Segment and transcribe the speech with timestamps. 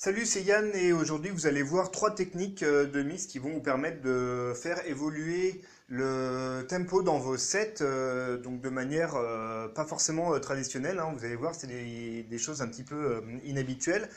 [0.00, 3.50] Salut, c'est Yann et aujourd'hui vous allez voir trois techniques euh, de mix qui vont
[3.50, 9.66] vous permettre de faire évoluer le tempo dans vos sets euh, donc de manière euh,
[9.66, 11.00] pas forcément traditionnelle.
[11.00, 11.12] hein.
[11.16, 14.08] Vous allez voir, c'est des, choses un petit peu inhabituelles.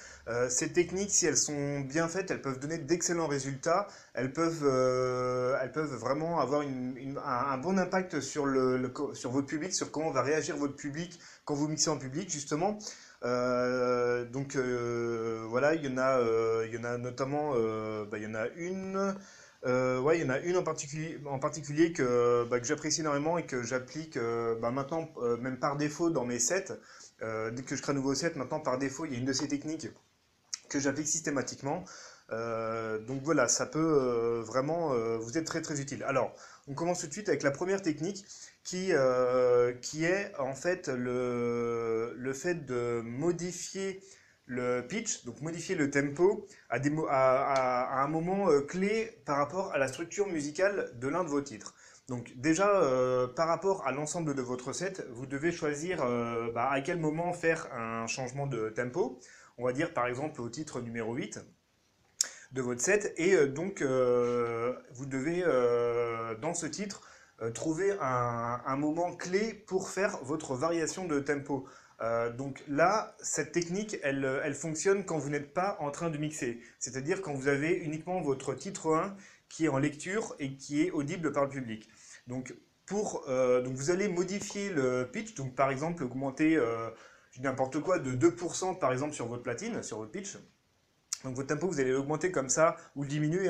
[0.50, 3.88] Ces techniques, si elles sont bien faites, elles peuvent donner d'excellents résultats.
[4.14, 4.64] Elles peuvent,
[5.96, 8.46] vraiment avoir un, bon impact sur,
[9.14, 12.78] sur votre public, sur comment va réagir votre public quand vous mixez en public justement.
[13.24, 17.54] Euh, donc euh, voilà, il y en a, euh, il y en a notamment,
[18.06, 19.16] bah, il y en a une,
[19.66, 23.64] ouais, il y en a une en particulier, que, bah, que j'apprécie énormément et que
[23.64, 24.18] j'applique
[24.62, 25.10] bah, maintenant
[25.40, 26.74] même par défaut dans mes sets.
[27.22, 29.34] Dès que je crée un nouveau set, maintenant par défaut, il y a une de
[29.34, 29.88] ces techniques
[30.70, 31.84] que j'applique systématiquement.
[32.32, 36.04] Euh, donc voilà, ça peut euh, vraiment euh, vous être très très utile.
[36.04, 36.34] Alors,
[36.68, 38.26] on commence tout de suite avec la première technique
[38.64, 38.92] qui,
[39.82, 44.02] qui est en fait le, le fait de modifier
[44.46, 50.28] le pitch, donc modifier le tempo à, un moment clé par rapport à la structure
[50.28, 51.74] musicale de l'un de vos titres.
[52.08, 52.68] Donc déjà,
[53.36, 55.98] par rapport à l'ensemble de votre set, vous devez choisir
[56.54, 59.20] bah, à quel moment faire un changement de tempo.
[59.58, 61.40] On va dire par exemple au titre numéro 8
[62.52, 63.14] de votre set.
[63.18, 67.02] Et euh, donc, euh, vous devez, euh, dans ce titre,
[67.56, 71.68] trouver un, moment clé pour faire votre variation de tempo.
[72.38, 76.62] Donc là, cette technique, elle, fonctionne quand vous n'êtes pas en train de mixer.
[76.78, 79.18] C'est-à-dire quand vous avez uniquement votre titre 1
[79.50, 81.90] qui est en lecture et qui est audible par le public.
[82.28, 82.54] Donc,
[82.86, 86.64] pour, donc vous allez modifier le pitch, donc par exemple augmenter
[87.40, 90.38] n'importe quoi de 2% par exemple sur votre platine, sur votre pitch.
[91.24, 93.50] Donc votre tempo, vous allez l'augmenter comme ça ou le diminuer,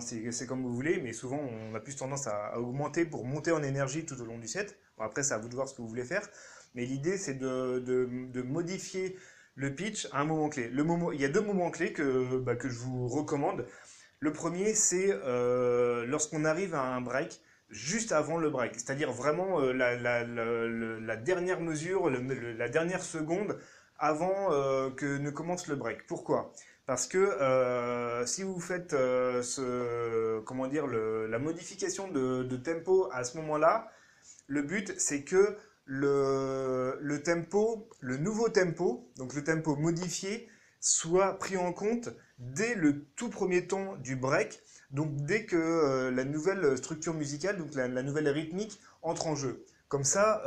[0.00, 3.62] c'est comme vous voulez, mais souvent on a plus tendance à, augmenter pour monter en
[3.62, 4.78] énergie tout au long du set.
[4.98, 6.28] Bon, après, c'est à vous de voir ce que vous voulez faire,
[6.74, 9.16] mais l'idée c'est de, modifier
[9.54, 10.70] le pitch à un moment clé.
[10.70, 13.66] Il y a deux moments clés que, bah, je vous recommande.
[14.20, 19.60] Le premier, c'est euh, lorsqu'on arrive à un break, juste avant le break, c'est-à-dire vraiment
[19.60, 23.58] euh, la, dernière mesure, la dernière seconde
[23.98, 26.06] avant euh, que ne commence le break.
[26.06, 26.52] Pourquoi?
[26.86, 33.24] Parce que euh, si vous faites euh, ce, comment dire, la modification de, tempo à
[33.24, 33.90] ce moment-là,
[34.46, 40.48] le but c'est que le, le tempo, le nouveau tempo, donc le tempo modifié,
[40.78, 44.60] soit pris en compte dès le tout premier temps du break,
[44.92, 49.64] donc dès que euh, la nouvelle structure musicale, donc la, nouvelle rythmique entre en jeu.
[49.88, 50.42] Comme ça,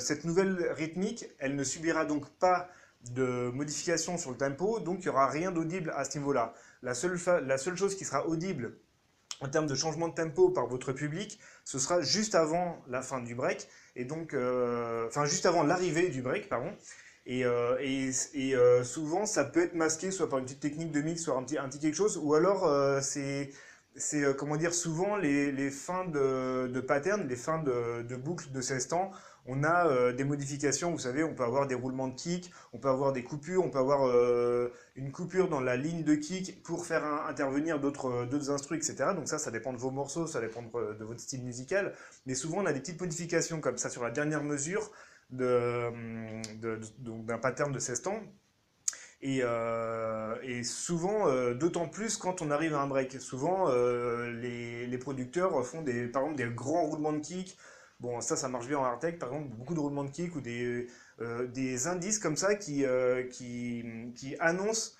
[0.00, 2.70] cette nouvelle rythmique, elle ne subira donc pas
[3.12, 6.54] de modification sur le tempo, donc il n'y aura rien d'audible à ce niveau-là.
[6.82, 8.78] La seule, la seule chose qui sera audible
[9.40, 13.20] en termes de changement de tempo par votre public, ce sera juste avant la fin
[13.20, 16.72] du break, et donc, euh, enfin juste avant l'arrivée du break, pardon.
[17.26, 20.92] Et, euh, et, et, euh, souvent, ça peut être masqué soit par une petite technique
[20.92, 22.70] de mix, soit un petit, quelque chose, ou alors
[23.02, 23.50] c'est,
[23.96, 28.50] c'est comment dire, souvent les, les fins de, de pattern, les fins de, de boucles
[28.52, 29.10] de 16 temps,
[29.48, 32.78] on a euh, des modifications, vous savez, on peut avoir des roulements de kick, on
[32.78, 36.62] peut avoir des coupures, on peut avoir euh, une coupure dans la ligne de kick
[36.62, 39.10] pour faire intervenir d'autres d'autres instrus, etc.
[39.14, 41.94] Donc ça, ça dépend de vos morceaux, ça dépend de, votre style musical.
[42.26, 44.90] Mais souvent, on a des petites modifications comme ça sur la dernière mesure
[45.30, 45.92] d'un
[47.40, 48.22] pattern de 16 temps.
[49.22, 53.20] Et, euh, souvent, euh, d'autant plus quand on arrive à un break.
[53.20, 57.56] Souvent, euh, les, producteurs font par exemple des grands roulements de kick.
[58.00, 60.36] Bon, ça, ça marche bien en hard tech, par exemple, beaucoup de roulements de kick
[60.36, 60.86] ou des,
[61.22, 64.92] euh, indices comme ça qui, euh, qui, annoncent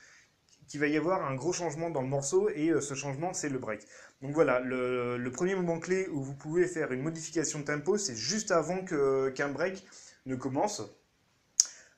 [0.67, 3.51] qu'il va y avoir un gros changement dans le morceau et euh, ce changement, c'est
[3.51, 3.83] le break.
[4.23, 8.17] Donc voilà, le, premier moment clé où vous pouvez faire une modification de tempo, c'est
[8.17, 9.85] juste avant qu'un break
[10.25, 10.83] ne commence,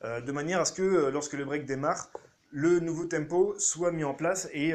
[0.03, 2.11] de manière à ce que lorsque le break démarre,
[2.51, 4.73] le nouveau tempo soit mis en place et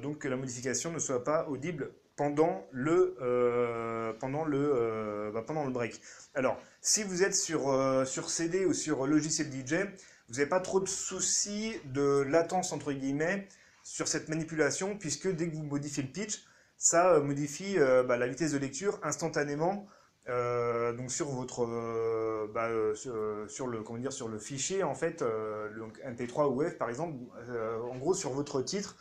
[0.00, 5.44] donc que la modification ne soit pas audible pendant le, euh, pendant le, euh, bah,
[5.46, 6.00] pendant le break.
[6.34, 9.74] Alors, si vous êtes sur, euh, sur CD ou sur logiciel DJ,
[10.28, 13.46] vous n'avez pas trop de soucis de latence entre guillemets
[13.84, 16.42] sur cette manipulation, puisque dès que vous modifiez le pitch,
[16.78, 19.86] ça modifie bah, la vitesse de lecture instantanément
[20.26, 21.64] donc sur votre
[22.52, 22.68] bah,
[23.48, 26.90] sur, le comment dire sur le fichier en fait le- donc MP3 ou F par
[26.90, 27.14] exemple
[27.90, 28.96] en gros sur votre titre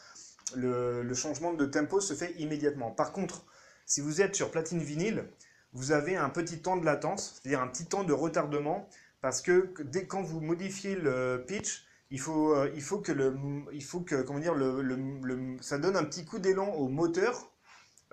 [0.55, 3.45] le, changement de tempo se fait immédiatement par contre
[3.85, 5.25] si vous êtes sur platine vinyle
[5.73, 8.87] vous avez un petit temps de latence c'est-à-dire un petit temps de retardement
[9.21, 13.35] parce que dès quand vous modifiez le pitch il faut, euh, il faut que le
[13.73, 16.87] il faut que comment dire le, le- le- ça donne un petit coup d'élan au
[16.87, 17.51] moteur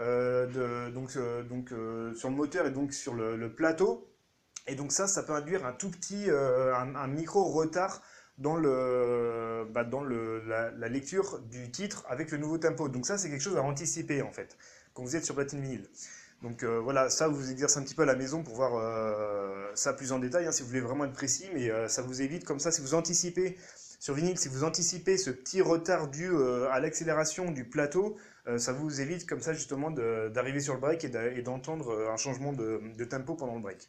[0.00, 1.68] euh, de, donc, euh, donc
[2.16, 4.08] sur le moteur et donc sur le, plateau.
[4.66, 8.00] Et donc ça, ça peut induire un tout petit, un micro retard
[8.38, 12.88] dans, le, bah, dans le, la, lecture du titre avec le nouveau tempo.
[12.88, 14.56] Donc ça, c'est quelque chose à anticiper, en fait,
[14.94, 15.88] quand vous êtes sur platine vinyle.
[16.42, 19.70] Donc euh, voilà, ça, vous exercez un petit peu à la maison pour voir euh,
[19.74, 22.20] ça plus en détail, hein, si vous voulez vraiment être précis, mais euh, ça vous
[22.20, 23.56] évite, comme ça, si vous anticipez,
[24.00, 26.28] sur vinyle, si vous anticipez ce petit retard dû
[26.72, 28.16] à l'accélération du plateau,
[28.56, 32.80] ça vous évite comme ça justement d'arriver sur le break et d'entendre un changement de,
[32.96, 33.88] de, tempo pendant le break.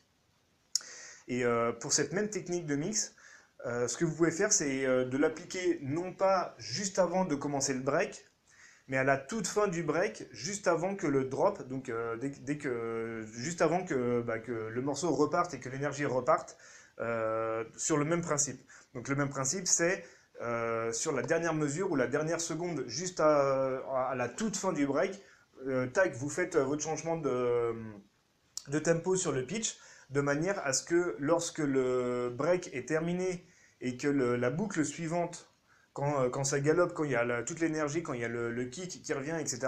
[1.28, 1.44] Et
[1.80, 3.16] pour cette même technique de mix,
[3.65, 7.36] euh, ce que vous pouvez faire, c'est euh, de l'appliquer non pas juste avant de
[7.36, 8.25] commencer le break,
[8.88, 12.57] mais à la toute fin du break, juste avant que le drop, donc euh, dès,
[12.57, 16.57] que, juste avant que, bah, que, le morceau reparte et que l'énergie reparte,
[17.75, 18.62] sur le même principe.
[18.94, 20.04] Donc le même principe, c'est
[20.92, 25.19] sur la dernière mesure ou la dernière seconde, juste à, la toute fin du break,
[25.94, 29.77] tac, vous faites votre changement de tempo sur le pitch,
[30.12, 33.44] de manière à ce que lorsque le break est terminé
[33.84, 35.50] et que la boucle suivante,
[35.92, 38.30] quand, euh, quand, ça galope, quand il y a toute l'énergie, quand il y a
[38.30, 39.68] le, kick qui revient, etc.,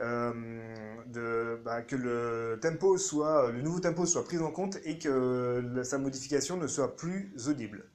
[0.00, 5.82] euh, bah, que le tempo soit, le nouveau tempo soit pris en compte et que
[5.82, 7.90] sa modification ne soit plus audible.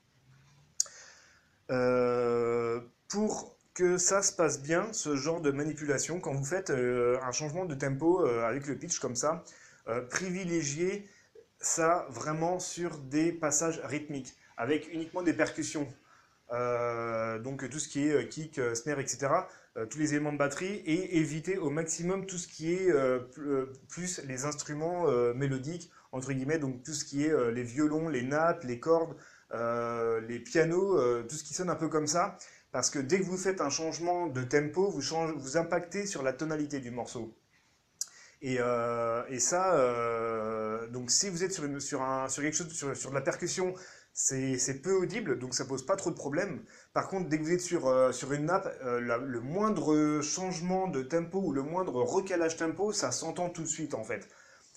[1.71, 7.31] Euh, pour que ça se passe bien, ce genre de manipulation, quand vous faites un
[7.31, 9.43] changement de tempo avec le pitch comme ça,
[10.09, 11.07] privilégiez
[11.59, 15.87] ça vraiment sur des passages rythmiques avec uniquement des percussions.
[16.51, 19.31] Euh, donc tout ce qui est euh, kick, euh, snare, etc.
[19.89, 22.93] tous les éléments de batterie et éviter au maximum tout ce qui est
[23.89, 28.63] plus les instruments mélodiques, entre guillemets, donc tout ce qui est les violons, les nattes,
[28.65, 29.15] les cordes,
[29.51, 32.37] les pianos, tout ce qui sonne un peu comme ça.
[32.71, 36.21] Parce que dès que vous faites un changement de tempo, vous, changez, vous impactez sur
[36.21, 37.35] la tonalité du morceau.
[38.43, 38.59] Et,
[39.39, 43.21] ça, donc si vous êtes sur, sur, un, sur quelque chose, sur, sur de la
[43.21, 43.73] percussion,
[44.13, 46.63] c'est peu audible, donc ça pose pas trop de problèmes.
[46.93, 50.87] Par contre, dès que vous êtes sur, euh, sur une nappe, euh, le moindre changement
[50.87, 54.27] de tempo ou le moindre recalage tempo, ça s'entend tout de suite en fait.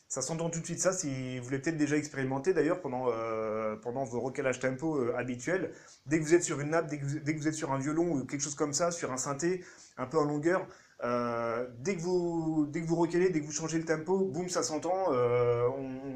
[0.08, 3.76] Ça s'entend tout de suite, ça, si vous l'avez peut-être déjà expérimenté d'ailleurs pendant, euh,
[3.76, 5.72] pendant vos recalages tempo habituels.
[6.06, 8.24] Dès que vous êtes sur une nappe, dès que, vous, êtes sur un violon ou
[8.24, 9.64] quelque chose comme ça, sur un synthé,
[9.98, 10.66] un peu en longueur,
[11.02, 15.08] dès, que vous, dès que vous dès que vous changez le tempo, boum, ça s'entend,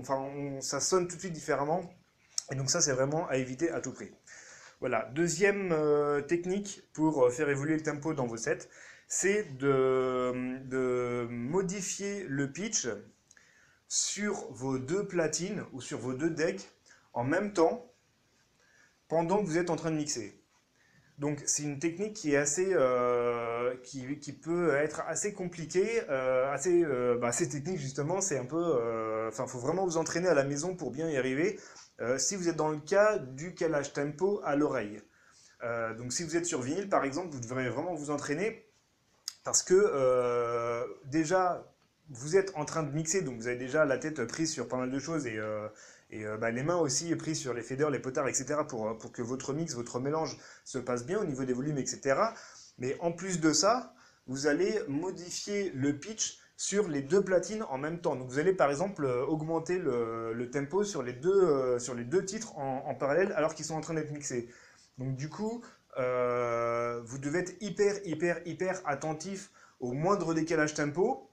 [0.00, 0.28] enfin,
[0.60, 1.82] ça sonne tout de suite différemment.
[2.50, 4.10] Et donc ça, c'est vraiment à éviter à tout prix.
[4.80, 8.68] Voilà, deuxième euh, technique pour euh, faire évoluer le tempo dans vos sets,
[9.06, 12.88] c'est de, modifier le pitch
[13.88, 16.70] sur vos deux platines ou sur vos deux decks
[17.12, 17.92] en même temps
[19.08, 20.40] pendant que vous êtes en train de mixer.
[21.18, 26.82] Donc c'est une technique qui est assez, euh, qui, peut être assez compliquée, assez,
[27.20, 28.22] bah, technique justement.
[28.22, 31.58] C'est un peu, enfin, faut vraiment vous entraîner à la maison pour bien y arriver.
[32.00, 35.02] Euh, si vous êtes dans le cas du calage tempo à l'oreille.
[35.62, 38.66] Euh, donc si vous êtes sur vinyle par exemple, vous devrez vraiment vous entraîner
[39.44, 41.70] parce que euh, déjà
[42.08, 44.76] vous êtes en train de mixer, donc vous avez déjà la tête prise sur pas
[44.76, 45.38] mal de choses et,
[46.10, 48.62] et bah, les mains aussi prises sur les faders, les potards, etc.
[48.68, 52.20] Pour, pour que votre mix, votre mélange se passe bien au niveau des volumes, etc.
[52.78, 53.94] Mais en plus de ça,
[54.26, 58.16] vous allez modifier le pitch sur les deux platines en même temps.
[58.16, 62.94] Donc vous allez par exemple euh, augmenter le, tempo sur les deux, euh, titres en,
[62.94, 64.46] parallèle alors qu'ils sont en train d'être mixés.
[64.98, 65.64] Donc du coup,
[65.96, 69.50] euh, vous devez être hyper, hyper, hyper attentif
[69.80, 71.30] au moindre décalage tempo.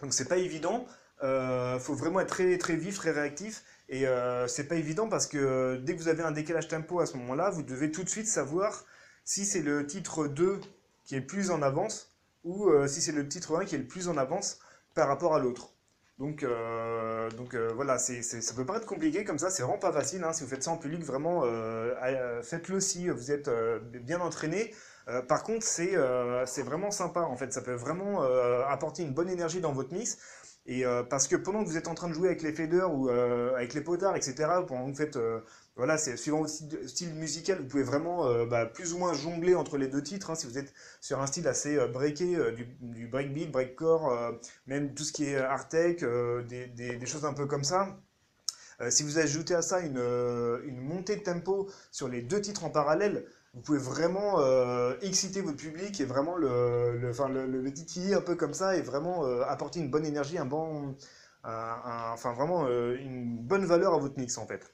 [0.00, 0.86] Donc c'est pas évident.
[1.22, 3.64] Il faut vraiment être très, très vif, très réactif.
[3.90, 4.06] Et
[4.46, 7.50] c'est pas évident parce que dès que vous avez un décalage tempo à ce moment-là,
[7.50, 8.86] vous devez tout de suite savoir
[9.26, 10.60] si c'est le titre 2
[11.04, 12.13] qui est plus en avance
[12.44, 14.58] ou euh, si c'est le titre 1 qui est le plus en avance
[14.94, 15.70] par rapport à l'autre.
[16.18, 20.22] Donc, euh, euh, voilà, c'est, ça peut paraître compliqué comme ça, c'est vraiment pas facile.
[20.22, 20.32] Hein.
[20.32, 21.42] si vous faites ça en public, vraiment,
[22.42, 23.50] faites-le si vous êtes
[24.04, 24.72] bien entraîné.
[25.26, 28.22] par contre, c'est vraiment sympa en fait, ça peut vraiment
[28.68, 30.18] apporter une bonne énergie dans votre mix.
[30.66, 33.08] Et parce que pendant que vous êtes en train de jouer avec les faders ou
[33.08, 34.34] avec les potards, etc.,
[34.66, 35.18] pendant que vous faites
[35.76, 36.52] voilà, c'est suivant votre
[36.86, 40.30] style musical, vous pouvez vraiment euh, bah, plus ou moins jongler entre les deux titres.
[40.30, 44.38] Hein, si vous êtes sur un style assez euh, breaké, euh, du, du, breakbeat, breakcore,
[44.66, 47.98] même tout ce qui est art des, choses un peu comme ça.
[48.90, 49.98] Si vous ajoutez à ça une,
[50.64, 54.40] une, montée de tempo sur les deux titres en parallèle, vous pouvez vraiment
[55.00, 58.76] exciter votre public et vraiment le, le, enfin, le, le, titiller un peu comme ça
[58.76, 60.96] et vraiment apporter une bonne énergie, un bon,
[61.44, 64.70] enfin vraiment une bonne valeur à votre mix en fait.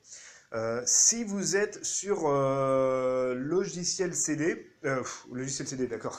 [0.53, 6.19] Euh, si vous êtes sur euh, logiciel CD, euh, logiciel CD, d'accord.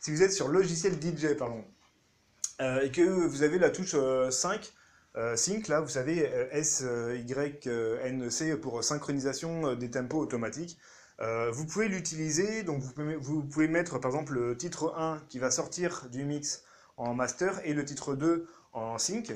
[0.00, 1.64] si vous êtes sur logiciel DJ, pardon,
[2.82, 3.94] et que vous avez la touche
[4.30, 4.72] 5,
[5.34, 6.18] Sync, là, vous savez,
[6.52, 6.84] S,
[7.26, 10.78] Y, N, C pour synchronisation des tempos automatiques.
[11.20, 15.50] Euh, vous pouvez l'utiliser, donc vous pouvez, mettre par exemple le titre 1 qui va
[15.50, 16.64] sortir du mix
[16.96, 19.32] en master et le titre 2 en sync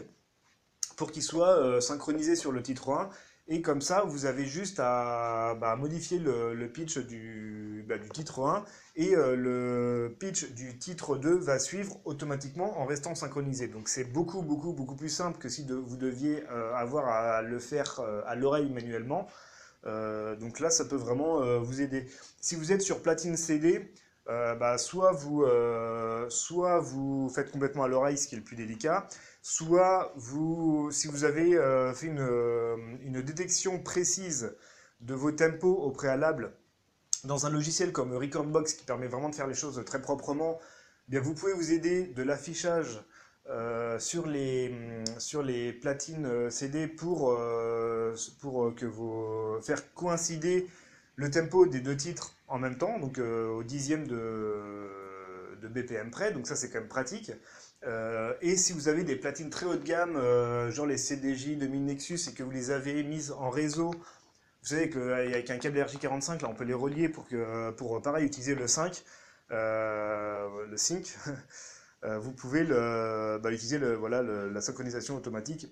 [0.96, 3.10] pour qu'il soit euh, synchronisé sur le titre 1
[3.48, 8.40] et comme ça vous avez juste à bah, modifier le, pitch du, bah, du, titre
[8.42, 8.64] 1
[8.96, 13.68] et euh, le pitch du titre 2 va suivre automatiquement en restant synchronisé.
[13.68, 18.00] Donc c'est beaucoup beaucoup beaucoup plus simple que si vous deviez avoir à le faire
[18.26, 19.28] à l'oreille manuellement.
[19.86, 22.06] Euh, donc là, ça peut vraiment euh, vous aider.
[22.40, 23.90] Si vous êtes sur platine CD,
[24.28, 25.44] euh, bah, soit, vous,
[26.28, 29.06] soit vous faites complètement à l'oreille, ce qui est le plus délicat,
[29.46, 31.50] soit vous, si vous avez
[31.94, 34.56] fait une, une, détection précise
[35.00, 36.54] de vos tempos au préalable
[37.24, 40.58] dans un logiciel comme Recordbox qui permet vraiment de faire les choses très proprement,
[41.12, 43.04] eh vous pouvez vous aider de l'affichage
[43.50, 44.72] euh, sur, les,
[45.80, 50.66] platines euh, CD pour, euh, pour que vous faire coïncider
[51.16, 56.32] le tempo des deux titres en même temps, donc au dixième de, de, BPM près,
[56.32, 57.30] donc ça c'est quand même pratique.
[58.40, 60.18] Et si vous avez des platines très haut de gamme,
[60.70, 64.88] genre les CDJ 2000 Nexus, et que vous les avez mises en réseau, vous savez
[64.88, 68.66] qu'avec un câble RJ45, là on peut les relier pour, que, pour pareil utiliser le
[68.66, 69.04] 5,
[69.50, 71.14] le sync.
[72.04, 75.68] Euh, vous pouvez bah, utiliser la synchronisation automatique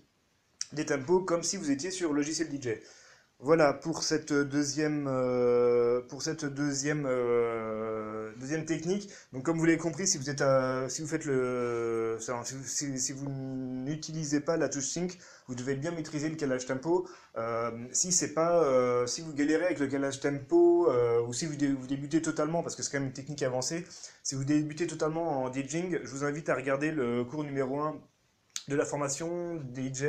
[0.73, 2.79] des tempos comme si vous étiez sur logiciel DJ.
[3.45, 9.11] Voilà pour cette deuxième, euh, euh, deuxième technique.
[9.33, 10.31] Donc comme vous l'avez compris, si vous,
[13.85, 15.19] n'utilisez pas la touche sync,
[15.49, 17.09] vous devez bien maîtriser le calage tempo.
[17.37, 18.13] Euh, si
[19.23, 20.89] vous galérez avec le calage tempo
[21.27, 23.85] ou si vous, vous, débutez totalement, parce que c'est quand même une technique avancée,
[24.23, 28.01] si vous débutez totalement en DJing, je vous invite à regarder le cours numéro 1
[28.69, 30.05] de la formation DJ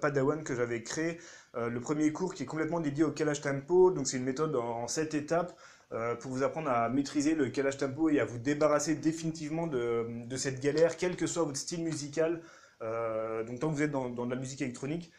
[0.00, 1.18] Padawan que j'avais créé
[1.56, 4.54] euh, le premier cours qui est complètement dédié au calage tempo, donc c'est une méthode
[4.56, 5.56] en 7 étapes
[5.92, 10.36] euh, pour vous apprendre à maîtriser le calage tempo et à vous débarrasser définitivement de,
[10.36, 12.42] cette galère, quel que soit votre style musical,
[12.82, 15.10] euh, donc tant que vous êtes dans, de la musique électronique.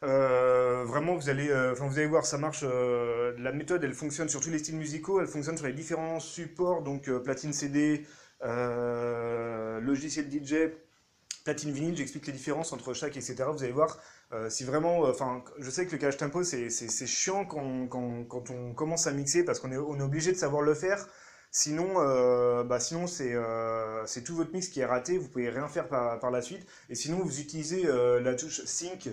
[0.00, 2.64] vraiment, vous allez, vous allez voir, ça marche.
[2.64, 6.82] la méthode, elle fonctionne sur tous les styles musicaux, elle fonctionne sur les différents supports,
[6.82, 8.04] donc platine CD,
[8.42, 10.72] logiciel DJ,
[11.44, 11.96] platine vinyle.
[11.96, 13.44] J'explique les différences entre chaque, etc.
[13.52, 13.98] Vous allez voir,
[14.32, 16.70] euh, si vraiment, euh, enfin, je sais que le calage tempo, c'est
[17.06, 20.74] chiant quand, quand, quand, on commence à mixer parce qu'on est, obligé de savoir le
[20.74, 21.06] faire.
[21.50, 26.18] Sinon, euh, bah c'est tout votre mix qui est raté, vous pouvez rien faire par,
[26.18, 26.66] par la suite.
[26.88, 29.10] Et sinon, vous utilisez la touche sync,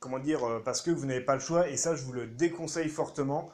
[0.00, 1.68] comment dire, parce que vous n'avez pas le choix.
[1.68, 3.52] Et ça, je vous le déconseille fortement.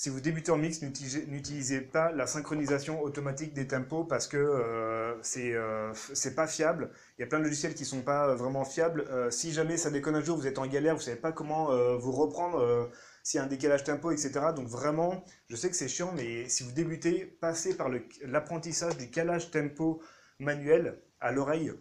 [0.00, 5.14] Si vous débutez en mix, n'utilisez pas la synchronisation automatique des tempos parce que euh,
[5.36, 6.90] euh, c'est pas fiable.
[7.18, 9.04] Il y a plein de logiciels qui sont pas euh, vraiment fiables.
[9.30, 11.66] si jamais ça déconne un jour, vous êtes en galère, vous savez pas comment
[11.98, 12.90] vous reprendre
[13.22, 14.40] s'il y a un décalage tempo, etc.
[14.56, 17.90] Donc vraiment, je sais que c'est chiant, mais si vous débutez, passez par
[18.24, 20.00] l'apprentissage du calage tempo
[20.38, 21.74] manuel à l'oreille.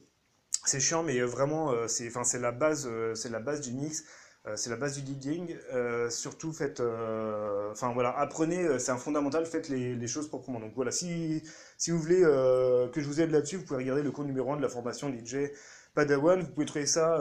[0.66, 4.04] C'est chiant, mais vraiment, c'est la la base du mix.
[4.48, 5.58] Euh, c'est la base du DJing.
[5.74, 10.60] Euh, surtout, faites, euh, enfin voilà, apprenez, c'est un fondamental, faites les, choses proprement.
[10.60, 11.43] Donc voilà, si,
[11.77, 14.58] si vous voulez que je vous aide là-dessus, vous pouvez regarder le cours numéro 1
[14.58, 15.51] de la formation DJ
[15.93, 16.41] Padawan.
[16.41, 17.19] Vous pouvez trouver ça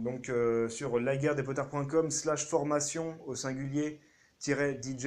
[0.00, 0.30] donc,
[0.68, 4.00] sur laguerredespotards.com slash formation au singulier
[4.40, 5.06] DJ.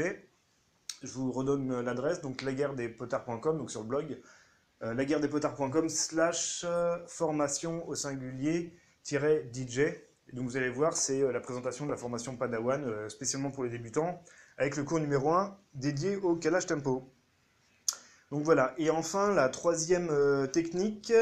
[1.04, 4.20] Je vous redonne l'adresse, donc laguerredespotards.com, donc sur le blog,
[4.82, 6.66] laguerredespotards.com slash
[7.08, 8.74] formation au singulier
[9.04, 9.80] DJ
[10.34, 13.64] donc vous allez voir, c'est euh, la présentation de la formation Padawan, euh, spécialement pour
[13.64, 14.22] les débutants,
[14.58, 17.12] avec le cours numéro 1 dédié au calage tempo.
[18.32, 21.14] Donc voilà, et enfin la troisième euh, technique,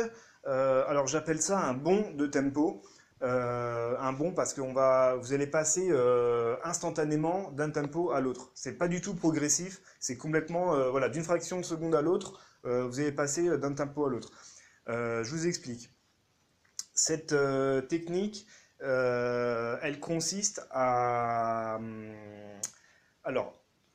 [0.45, 2.81] alors j'appelle ça un bond de tempo.
[3.21, 5.89] un bond parce que va, vous allez passer
[6.65, 8.51] instantanément d'un tempo à l'autre.
[8.53, 12.99] C'est pas du tout progressif, c'est complètement, voilà, d'une fraction de seconde à l'autre, vous
[12.99, 14.31] allez passer d'un tempo à l'autre.
[14.87, 15.89] je vous explique.
[16.93, 17.33] Cette
[17.87, 18.45] technique,
[18.83, 21.77] elle consiste à...
[21.77, 22.13] Hum,
[23.23, 23.53] alors,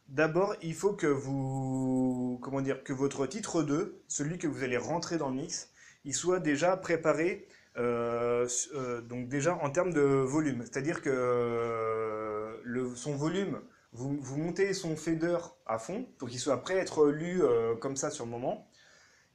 [0.09, 2.39] d'abord, il faut que vous...
[2.43, 5.71] Comment dire Que votre titre 2, celui que vous allez rentrer dans le mix,
[6.05, 10.63] il soit déjà préparé, euh, euh, donc déjà en termes de volume.
[10.63, 13.61] C'est-à-dire que le, son volume,
[13.93, 17.43] vous, vous, montez son fader à fond pour qu'il soit prêt à être lu
[17.81, 18.69] comme ça sur le moment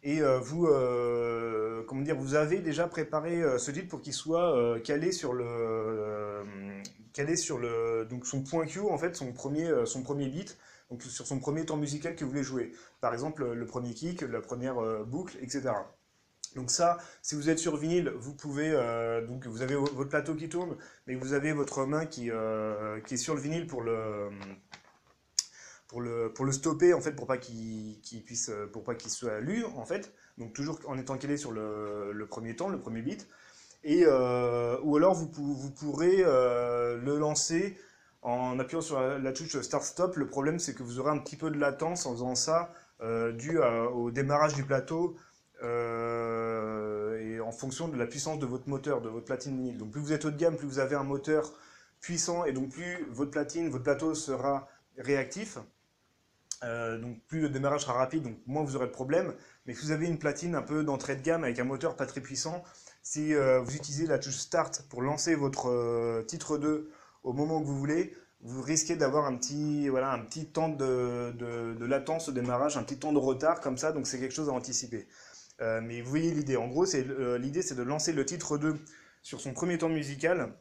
[0.03, 0.67] et euh, vous,
[2.03, 5.33] euh, comment dire, vous avez déjà préparé euh, ce titre pour qu'il soit calé sur
[5.33, 6.43] le,
[7.13, 10.57] calé sur le, donc son point Q en fait, son premier, son premier beat,
[10.89, 12.71] donc sur son premier temps musical que vous voulez jouer.
[13.01, 15.73] Par exemple, le premier kick, la première boucle, etc.
[16.55, 20.35] Donc ça, si vous êtes sur vinyle, vous pouvez, euh, donc vous avez votre plateau
[20.35, 20.75] qui tourne,
[21.07, 24.29] mais vous avez votre main qui, euh, qui est sur le vinyle pour le,
[25.87, 29.39] pour le, pour le stopper, en fait, pour pas qu'il puisse, pour pas qu'il soit
[29.39, 30.13] lu, en fait.
[30.37, 33.27] Donc toujours en étant calé sur le, premier temps, le premier bit.
[33.83, 37.77] Et, euh, ou alors vous, vous pourrez le lancer
[38.21, 40.15] en appuyant sur la, touche Start-Stop.
[40.15, 42.73] Le problème, c'est que vous aurez un petit peu de latence en faisant ça,
[43.33, 45.15] dû au démarrage du plateau,
[45.63, 49.77] euh, et en fonction de la puissance de votre moteur, de votre platine vinyle.
[49.77, 51.53] Donc plus vous êtes haut de gamme, plus vous avez un moteur
[52.01, 55.57] puissant et donc plus votre platine, votre plateau sera réactif.
[56.63, 59.33] Euh, donc plus le démarrage sera rapide, donc moins vous aurez de problèmes.
[59.65, 62.05] Mais si vous avez une platine un peu d'entrée de gamme avec un moteur pas
[62.05, 62.63] très puissant,
[63.01, 66.89] si euh, vous utilisez la touche Start pour lancer votre titre 2
[67.23, 71.31] au moment que vous voulez, vous risquez d'avoir un petit, voilà, un petit temps de,
[71.31, 74.33] de, de, latence au démarrage, un petit temps de retard comme ça, donc c'est quelque
[74.33, 75.07] chose à anticiper.
[75.61, 76.57] Euh, mais vous voyez l'idée.
[76.57, 78.75] En gros, euh, l'idée, c'est de lancer le titre 2
[79.21, 80.53] sur son premier temps musical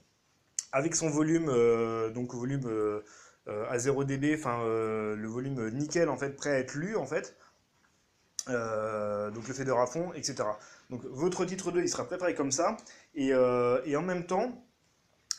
[0.71, 2.69] avec son volume, euh, donc volume
[3.47, 7.37] à 0 dB, enfin le volume nickel en fait, prêt à être lu en fait.
[8.47, 10.45] donc le fader à fond, etc.
[10.91, 12.77] Donc votre titre 2, il sera préparé comme ça.
[13.15, 14.65] Et, en même temps,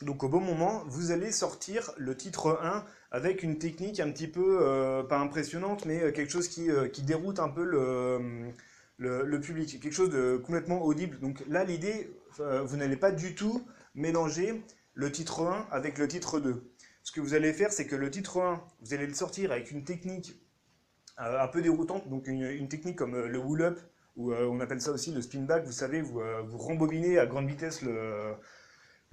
[0.02, 4.28] donc au bon moment, vous allez sortir le titre 1 avec une technique un petit
[4.28, 6.70] peu, pas impressionnante, mais quelque chose qui,
[7.04, 11.20] déroute un peu le public, quelque chose de complètement audible.
[11.20, 16.08] Donc là, l'idée, euh, vous n'allez pas du tout mélanger le titre 1 avec le
[16.08, 16.64] titre 2.
[17.04, 19.72] Ce que vous allez faire, c'est que le titre 1, vous allez le sortir avec
[19.72, 20.36] une technique
[21.20, 23.80] euh, un peu déroutante, donc une, technique comme euh, le wool-up,
[24.16, 27.48] ou on appelle ça aussi le spin back, vous savez, vous, vous rembobinez à grande
[27.48, 28.36] vitesse le,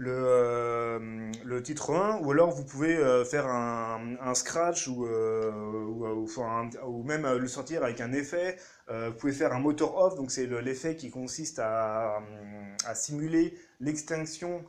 [0.01, 5.51] le, euh, le, titre 1, ou alors vous pouvez euh, faire un, scratch ou, euh,
[5.53, 6.27] ou,
[6.87, 8.57] ou, même le sortir avec un effet.
[8.89, 12.23] vous pouvez faire un motor off, donc c'est l'effet qui consiste à,
[12.87, 14.65] à simuler l'extinction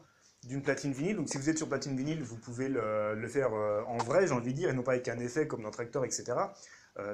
[0.47, 1.15] d'une platine vinyle.
[1.15, 4.53] Donc si vous êtes sur platine vinyle, vous pouvez le, faire en vrai, j'ai envie
[4.53, 6.33] de dire, et non pas avec un effet comme dans Tractor, etc.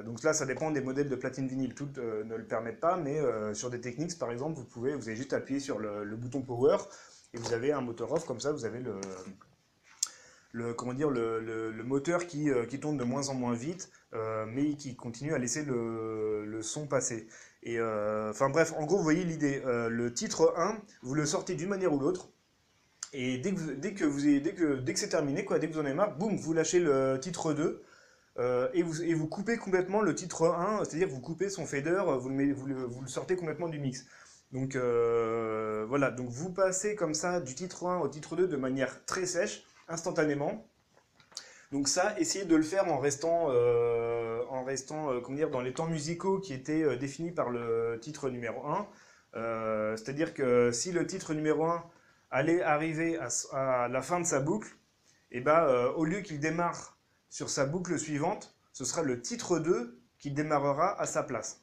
[0.04, 1.74] donc là, ça dépend des modèles de platine vinyle.
[1.74, 3.20] Toutes ne le permettent pas, mais
[3.54, 6.78] sur des techniques, par exemple, vous pouvez, vous avez juste appuyé sur le, bouton power
[7.34, 8.98] et vous avez un moteur off, comme ça vous avez le,
[10.52, 14.46] le comment dire, le, moteur qui, euh, qui, tourne de moins en moins vite, euh,
[14.46, 17.28] mais qui continue à laisser le, son passer.
[17.62, 19.62] Et euh, enfin bref, en gros, vous voyez l'idée.
[19.64, 22.30] le titre 1, vous le sortez d'une manière ou l'autre.
[23.12, 25.74] Et dès que, dès que, vous, dès que, dès que c'est terminé, quoi, dès que
[25.74, 27.82] vous en avez marre, boum, vous lâchez le titre 2.
[28.74, 32.28] et, vous, et vous coupez complètement le titre 1, c'est-à-dire vous coupez son fader, vous
[32.28, 34.04] le, vous, vous le sortez complètement du mix.
[34.52, 38.56] Donc euh, voilà, donc vous passez comme ça du titre 1 au titre 2 de
[38.56, 40.66] manière très sèche, instantanément.
[41.70, 45.60] Donc ça, essayez de le faire en restant, euh, en restant euh, comment dire, dans
[45.60, 48.88] les temps musicaux qui étaient définis par le titre numéro 1.
[49.96, 51.84] C'est-à-dire que si le titre numéro 1
[52.30, 53.18] allait arriver
[53.52, 54.68] à, la fin de sa boucle,
[55.30, 59.58] et eh ben, au lieu qu'il démarre sur sa boucle suivante, ce sera le titre
[59.58, 61.62] 2 qui démarrera à sa place.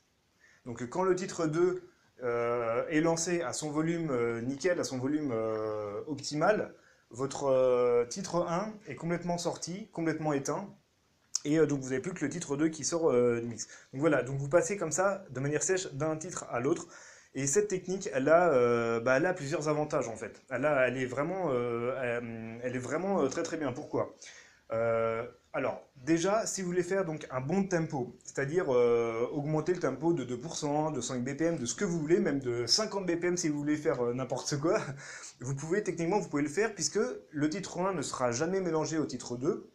[0.65, 1.83] Donc quand le titre 2
[2.23, 6.73] euh, est lancé à son volume euh, nickel, à son volume euh, optimal,
[7.11, 10.67] votre titre 1 est complètement sorti, complètement éteint,
[11.45, 13.67] et donc vous n'avez plus que le titre 2 qui sort du mix.
[13.93, 16.87] Donc voilà, donc vous passez comme ça, de manière sèche, d'un titre à l'autre,
[17.35, 20.41] et cette technique, elle a, bah, elle a plusieurs avantages en fait.
[20.49, 23.71] Elle, elle est vraiment, elle, est vraiment très très bien.
[23.73, 24.15] Pourquoi?
[25.55, 30.11] Alors, déjà, si vous voulez faire donc un bon tempo, c'est-à-dire euh, augmenter le tempo
[30.11, 33.47] de 2%, de 5 BPM, de ce que vous voulez, même de 50 BPM si
[33.47, 34.81] vous voulez faire euh, n'importe quoi,
[35.39, 38.97] vous pouvez, techniquement, vous pouvez le faire puisque le titre 1 ne sera jamais mélangé
[38.97, 39.71] au titre 2.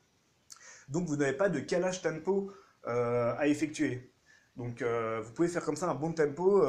[0.90, 2.53] Donc, vous n'avez pas de calage tempo
[2.87, 4.10] euh, à effectuer.
[4.57, 6.61] Donc, vous pouvez faire comme ça un bon tempo,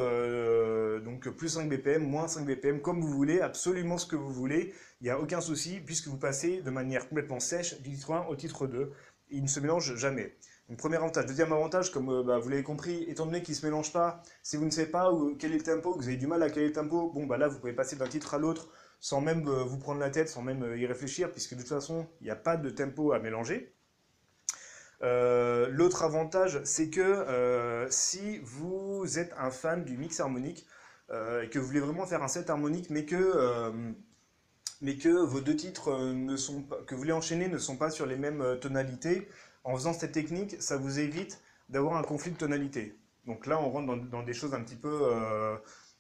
[1.04, 4.74] donc plus 5 BPM, moins 5 BPM, comme vous voulez, absolument ce que vous voulez
[5.02, 8.28] il n'y a aucun souci puisque vous passez de manière complètement sèche du titre 1
[8.28, 8.91] au titre 2.
[9.32, 10.36] Il ne se mélange jamais.
[10.70, 11.26] Donc, premier avantage.
[11.26, 14.22] Deuxième avantage, comme euh, bah, vous l'avez compris, étant donné qu'il ne se mélange pas,
[14.44, 16.44] si vous ne savez pas où, quel est le tempo, que vous avez du mal
[16.44, 18.70] à quel est le tempo, bon bah là vous pouvez passer d'un titre à l'autre
[19.00, 21.70] sans même euh, vous prendre la tête, sans même euh, y réfléchir, puisque de toute
[21.70, 23.74] façon, il n'y a pas de tempo à mélanger.
[25.01, 30.65] L'autre avantage, c'est que si vous êtes un fan du mix harmonique,
[31.11, 33.93] et que vous voulez vraiment faire un set harmonique, mais que
[34.81, 37.77] mais que vos deux titres euh, ne sont pas, que vous voulez enchaîner ne sont
[37.77, 39.27] pas sur les mêmes euh, tonalités.
[39.63, 42.97] En faisant cette technique, ça vous évite d'avoir un conflit de tonalité.
[43.27, 45.01] Donc là, on rentre dans, des choses un petit peu,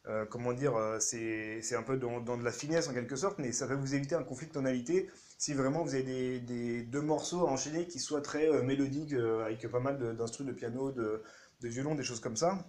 [0.07, 3.67] euh, comment dire, c'est un peu dans, de la finesse en quelque sorte, mais ça
[3.67, 5.11] va vous éviter un conflit de tonalité
[5.41, 9.79] si vraiment vous avez des, deux morceaux à enchaîner qui soient très mélodiques, avec pas
[9.79, 11.23] mal d'instruments de piano, de,
[11.63, 12.63] violon, des choses comme ça.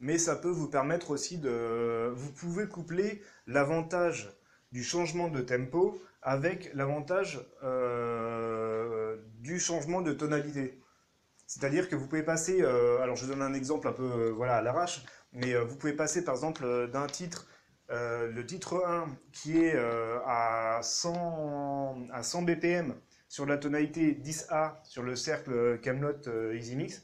[0.00, 2.10] mais ça peut vous permettre aussi de...
[2.16, 4.30] Vous pouvez coupler l'avantage
[4.72, 10.80] du changement de tempo avec l'avantage euh, du changement de tonalité.
[11.46, 14.30] C'est-à-dire que vous pouvez passer, euh, alors je vous donne un exemple un peu euh,
[14.30, 17.46] voilà, à l'arrache, mais vous pouvez passer par exemple d'un titre,
[17.90, 22.94] le titre 1 qui est à, 100, à 100 BPM
[23.28, 27.02] sur la tonalité 10A sur le cercle Camelot Easy Mix,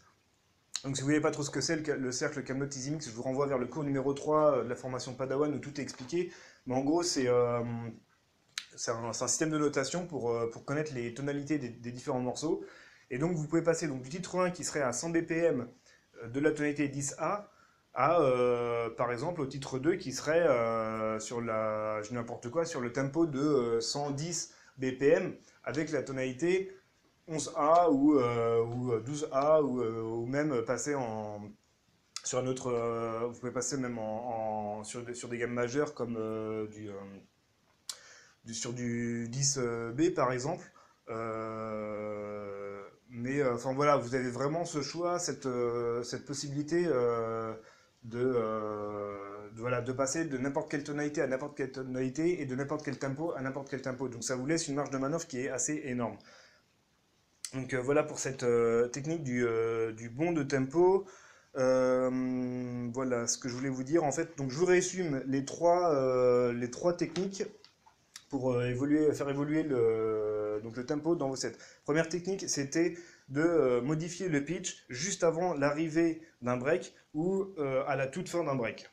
[0.87, 3.07] donc si vous ne voyez pas trop ce que c'est le, cercle Camelot Easy Mix,
[3.07, 5.83] je vous renvoie vers le cours numéro 3 de la formation Padawan où tout est
[5.83, 6.33] expliqué.
[6.66, 7.92] Mais en gros, c'est un,
[9.12, 12.64] système de notation pour, euh, pour connaître les tonalités des, différents morceaux.
[13.11, 15.68] Et donc vous pouvez passer donc, du titre 1 qui serait à 100 BPM
[16.22, 17.46] euh, de la tonalité 10A
[17.96, 20.46] à, euh, par exemple, au titre 2 qui serait
[21.20, 26.72] sur la, je n'importe quoi, sur le tempo de 110 BPM avec la tonalité
[27.28, 31.40] 11A ou, ou 12A ou, même passer en,
[32.22, 32.70] sur un autre,
[33.28, 36.90] vous pouvez passer même en, sur, sur, des gammes majeures comme du
[38.52, 40.70] sur du 10B par exemple.
[41.09, 46.87] Euh, mais euh, enfin voilà, vous avez vraiment ce choix, cette, euh, cette possibilité
[48.07, 52.85] de, voilà, de passer de n'importe quelle tonalité à n'importe quelle tonalité et de n'importe
[52.85, 54.09] quel tempo à n'importe quel tempo.
[54.09, 56.16] Donc ça vous laisse une marge de manœuvre qui est assez énorme.
[57.55, 58.45] Donc voilà pour cette
[58.92, 59.47] technique du,
[59.97, 61.07] du, bon de tempo.
[61.55, 64.05] voilà ce que je voulais vous dire.
[64.05, 67.45] En fait, donc je vous résume les trois techniques
[68.28, 71.56] pour euh, faire évoluer le, tempo dans vos sets.
[71.84, 72.96] Première technique, c'était
[73.28, 78.28] de euh, modifier le pitch juste avant l'arrivée d'un break ou euh, à la toute
[78.28, 78.90] fin d'un break.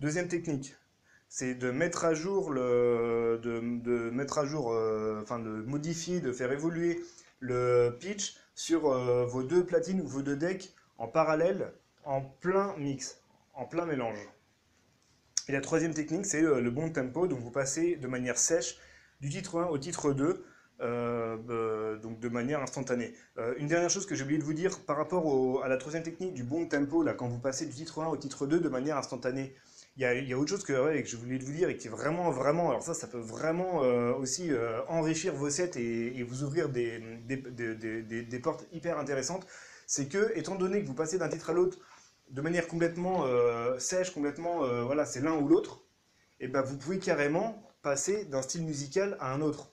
[0.00, 0.74] Deuxième technique,
[1.28, 3.40] c'est de mettre à jour de
[5.66, 7.02] modifier, de faire évoluer
[7.40, 8.88] le pitch sur
[9.26, 11.72] vos deux platines ou vos deux decks en parallèle,
[12.04, 13.20] en plein mix,
[13.54, 14.18] en plein mélange.
[15.50, 17.26] Et la troisième technique, c'est euh, le bon tempo.
[17.26, 18.78] Donc vous passez de manière sèche
[19.20, 20.44] du titre 1 au titre 2,
[20.80, 23.14] euh, euh, donc de manière instantanée.
[23.58, 26.34] une dernière chose que j'ai oublié de vous dire par rapport à la troisième technique
[26.34, 28.96] du bon tempo, là, quand vous passez du titre 1 au titre 2 de manière
[28.96, 29.56] instantanée,
[29.96, 31.90] il y, a, autre chose que, ouais, que je voulais vous dire et qui est
[31.90, 33.78] vraiment, vraiment, alors ça, ça peut vraiment
[34.20, 34.52] aussi
[34.86, 39.48] enrichir vos sets et, vous ouvrir des, des, des portes hyper intéressantes.
[39.88, 41.78] C'est que, étant donné que vous passez d'un titre à l'autre
[42.30, 45.82] de manière complètement euh, sèche, complètement, euh, voilà, c'est l'un ou l'autre,
[46.38, 49.72] et ben vous pouvez carrément passer d'un style musical à un autre.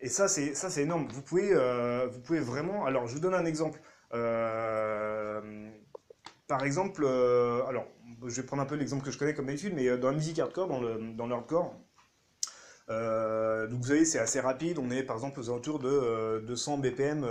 [0.00, 1.08] Et ça, c'est ça, c'est énorme.
[1.12, 2.86] Vous pouvez, euh, vous pouvez vraiment.
[2.86, 3.80] Alors, je vous donne un exemple.
[6.46, 7.86] par exemple, alors,
[8.26, 10.38] je vais prendre un peu l'exemple que je connais comme d'habitude, mais dans la musique
[10.38, 11.34] hardcore, dans le, dans le
[12.90, 14.78] hardcore, donc vous voyez, c'est assez rapide.
[14.78, 17.24] On est par exemple aux alentours de 200 BPM,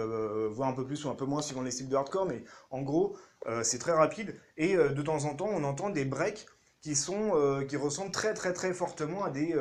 [0.52, 2.26] voire un peu plus ou un peu moins suivant les styles de hardcore.
[2.26, 3.17] Mais en gros,
[3.48, 6.45] euh, c'est très rapide et euh, de temps en temps on entend des breaks
[6.82, 9.54] qui sont euh, qui ressemblent très très très fortement à des,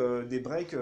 [0.43, 0.73] breaks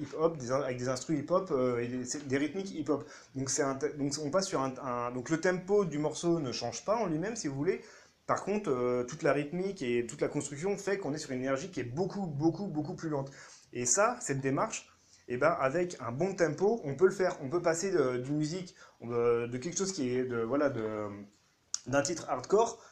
[0.00, 1.88] hip-hop avec des instruments hip-hop et
[2.26, 3.08] des, rythmiques hip-hop.
[3.34, 3.50] Donc
[3.98, 7.36] donc on passe sur un, donc le tempo du morceau ne change pas en lui-même
[7.36, 7.80] si vous voulez.
[8.26, 11.70] Par contre, toute la rythmique et toute la construction fait qu'on est sur une énergie
[11.70, 13.30] qui est beaucoup beaucoup beaucoup plus lente.
[13.72, 14.88] Et ça, cette démarche,
[15.28, 17.36] eh ben, avec un bon tempo, on peut le faire.
[17.42, 22.82] On peut passer d'une musique, de quelque chose qui est de voilà d'un titre hardcore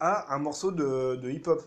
[0.00, 1.62] à un morceau de, hip-hop.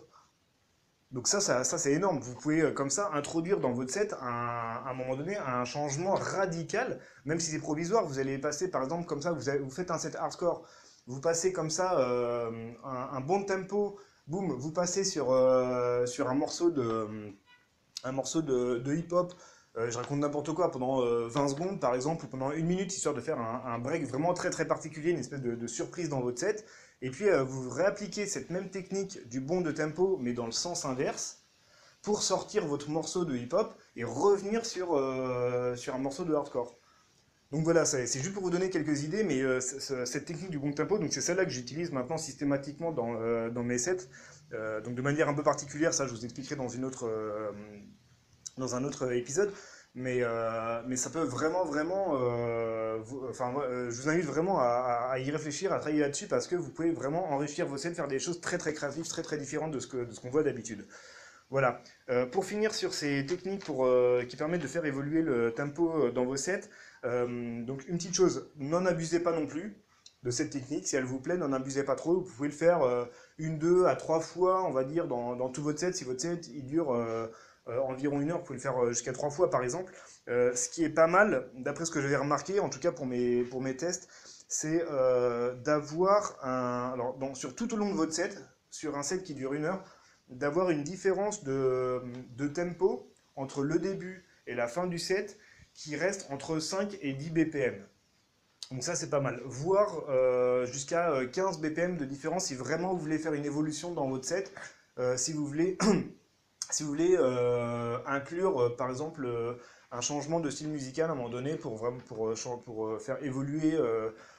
[1.12, 2.20] Donc ça, ça, c'est énorme.
[2.20, 6.16] Vous pouvez euh, comme ça introduire dans votre set à un moment donné un changement
[6.16, 8.06] radical, même si c'est provisoire.
[8.06, 10.68] Vous allez passer par exemple comme ça, vous, faites un set hardcore,
[11.06, 16.36] vous passez comme ça euh, un, bon tempo, boum, vous passez sur, euh, sur un
[16.36, 17.34] morceau de,
[18.08, 19.34] un morceau de, hip-hop.
[19.76, 23.22] je raconte n'importe quoi pendant 20 secondes par exemple ou pendant une minute histoire de
[23.22, 26.66] faire un, break vraiment très très particulier, une espèce de, surprise dans votre set.
[27.02, 30.52] Et puis euh, vous réappliquez cette même technique du bond de tempo, mais dans le
[30.52, 31.44] sens inverse,
[32.02, 36.77] pour sortir votre morceau de hip-hop et revenir sur, euh, sur un morceau de hardcore.
[37.52, 40.74] Donc voilà, c'est juste pour vous donner quelques idées, mais euh, cette technique du bon
[40.74, 44.10] tempo, donc c'est celle-là que j'utilise maintenant systématiquement dans, dans mes sets.
[44.84, 47.10] donc de manière un peu particulière, ça je vous expliquerai dans, une autre,
[48.58, 49.54] dans un autre épisode.
[50.00, 52.20] Mais, euh, mais ça peut vraiment, vraiment...
[52.22, 56.56] Euh, enfin, euh, je vous invite vraiment à, y réfléchir, à travailler là-dessus, parce que
[56.56, 59.72] vous pouvez vraiment enrichir vos scènes, faire des choses très très créatives, très très différentes
[59.72, 60.88] de ce qu'on ce qu'on voit d'habitude.
[61.50, 61.82] Voilà.
[62.32, 63.88] pour finir sur ces techniques pour,
[64.28, 66.70] qui permettent de faire évoluer le tempo dans vos sets,
[67.66, 69.78] donc une petite chose, n'en abusez pas non plus
[70.24, 70.88] de cette technique.
[70.88, 72.22] Si elle vous plaît, n'en abusez pas trop.
[72.22, 72.80] Vous pouvez le faire
[73.38, 75.96] une, deux à trois fois, on va dire, dans, dans tout votre set.
[75.96, 76.92] Si votre set, il dure
[77.70, 79.94] euh, environ une heure, vous pouvez le faire euh, jusqu'à trois fois par exemple.
[80.30, 83.06] Euh, ce qui est pas mal, d'après ce que j'avais remarqué, en tout cas pour
[83.06, 84.08] mes, pour mes tests,
[84.48, 84.86] c'est
[85.66, 86.94] d'avoir un...
[86.94, 89.84] Alors, sur tout au long de votre set, sur un set qui dure une heure,
[90.30, 92.02] d'avoir une différence de,
[92.36, 95.38] de tempo entre le début et la fin du set
[95.78, 97.86] qui reste entre 5 et 10 BPM.
[98.72, 99.40] Donc ça c'est pas mal.
[99.46, 104.10] Voire euh, jusqu'à 15 BPM de différence si vraiment vous voulez faire une évolution dans
[104.10, 104.52] votre set.
[104.98, 105.78] Euh, si vous voulez,
[106.72, 109.30] si vous voulez euh, inclure par exemple
[109.92, 112.00] un changement de style musical à un moment donné pour, vraiment,
[112.66, 113.78] pour faire évoluer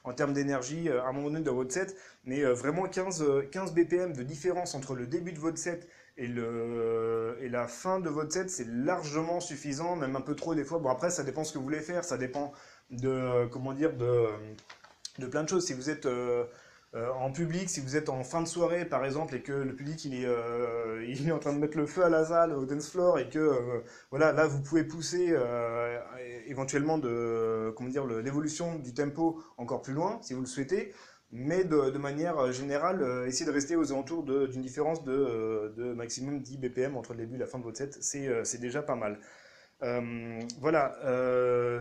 [0.05, 1.97] en termes d'énergie à un moment donné dans votre set.
[2.25, 7.39] Mais vraiment 15, 15 BPM de différence entre le début de votre set et, le,
[7.41, 10.81] et la fin de votre set, c'est largement suffisant, même un peu trop des fois.
[10.81, 12.53] Bon, après, ça dépend ce que vous voulez faire, ça dépend
[12.91, 14.27] de, comment dire, de,
[15.19, 15.65] de plein de choses.
[15.65, 16.45] Si vous êtes euh,
[16.97, 19.77] euh, en public, si vous êtes en fin de soirée, par exemple, et que le
[19.77, 22.53] public, il est, euh, il est en train de mettre le feu à la salle,
[22.53, 25.33] au dance floor, et que, voilà, là, vous pouvez pousser
[26.47, 30.93] éventuellement de, comment dire, l'évolution du tempo encore plus loin, si vous le souhaitez
[31.31, 35.95] mais de, manière euh, générale, euh, essayez de rester aux alentours d'une différence de, euh,
[35.95, 38.97] maximum 10 BPM entre le début et la fin de votre set, c'est déjà pas
[38.97, 39.19] mal.
[40.61, 40.97] voilà,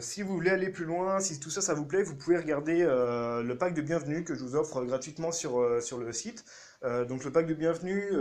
[0.01, 2.83] si vous voulez aller plus loin, si tout ça, ça vous plaît, vous pouvez regarder
[2.83, 6.43] le pack de bienvenue que je vous offre gratuitement sur, sur le site.
[7.07, 8.12] donc le pack de bienvenue,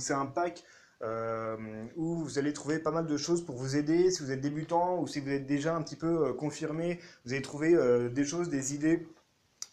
[0.00, 0.62] c'est un pack
[1.96, 5.00] où vous allez trouver pas mal de choses pour vous aider si vous êtes débutant
[5.00, 7.74] ou si vous êtes déjà un petit peu confirmé, vous allez trouver
[8.10, 9.08] des choses, des idées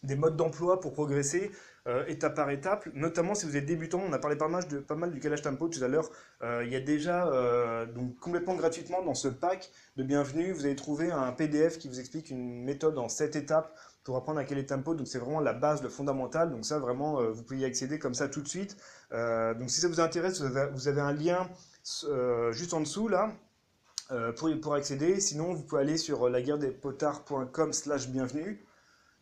[0.02, 1.50] des modes d'emploi pour progresser
[1.88, 4.78] euh, étape par étape, notamment si vous êtes débutant, on a parlé pas mal, de,
[4.78, 6.08] pas mal du calage tempo tout à l'heure,
[6.44, 10.64] euh, il y a déjà euh, donc complètement gratuitement dans ce pack de bienvenue, vous
[10.64, 14.44] allez trouver un PDF qui vous explique une méthode en 7 étapes pour apprendre à
[14.44, 17.64] caler tempo, donc c'est vraiment la base, le fondamental, donc ça vraiment vous pouvez y
[17.64, 18.76] accéder comme ça tout de suite.
[19.10, 21.48] donc si ça vous intéresse, vous avez, un lien
[22.52, 23.32] juste en dessous là,
[24.36, 28.64] pour, pour accéder, sinon vous pouvez aller sur laguerredespotards.com slash bienvenue,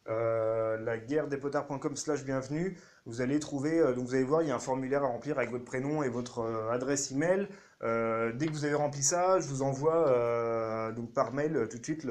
[0.08, 4.42] euh, la guerre des potards.com slash bienvenue, vous allez trouver, euh, donc vous allez voir,
[4.42, 7.48] il y a un formulaire à remplir avec votre prénom et votre euh, adresse email.
[7.82, 12.06] dès que vous avez rempli ça, je vous envoie donc par mail tout de suite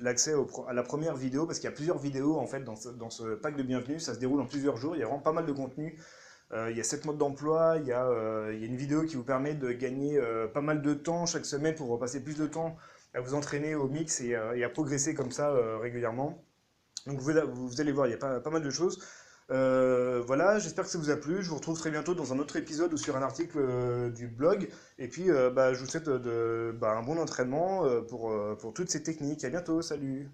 [0.00, 0.34] l'accès
[0.68, 3.10] à la première vidéo, parce qu'il y a plusieurs vidéos en fait dans ce, dans
[3.10, 5.32] ce, pack de bienvenue, ça se déroule en plusieurs jours, il y a vraiment pas
[5.32, 5.98] mal de contenu.
[6.52, 9.54] il y a 7 modes d'emploi, il, il, y a une vidéo qui vous permet
[9.54, 10.20] de gagner
[10.52, 12.76] pas mal de temps chaque semaine pour passer plus de temps
[13.14, 16.43] à vous entraîner au mix et à progresser comme ça régulièrement.
[17.06, 19.02] Donc vous, allez voir, il y a pas, mal de choses.
[19.50, 21.42] Euh, voilà, j'espère que ça vous a plu.
[21.42, 24.28] Je vous retrouve très bientôt dans un autre épisode ou sur un article euh, du
[24.28, 24.68] blog.
[24.98, 29.02] Et puis, euh, bah, je vous souhaite bah, un bon entraînement pour, pour toutes ces
[29.02, 29.44] techniques.
[29.44, 30.30] À bientôt, salut